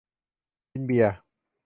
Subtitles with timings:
[0.71, 1.15] กินเบียร์